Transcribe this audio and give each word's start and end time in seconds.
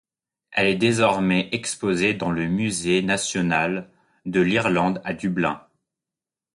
Elle 0.49 0.65
est 0.65 0.77
désormais 0.77 1.47
exposée 1.51 2.15
dans 2.15 2.31
le 2.31 2.47
Musée 2.47 3.03
national 3.03 3.87
de 4.25 4.41
l'Irlande 4.41 4.99
à 5.05 5.13
Dublin. 5.13 5.61